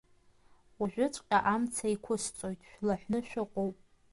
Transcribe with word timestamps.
Уажәыҵәҟьа 0.79 1.39
амца 1.53 1.85
еиқәысҵоит, 1.89 2.59
шәлаҳәны 2.69 3.19
шәыҟоуп… 3.27 3.77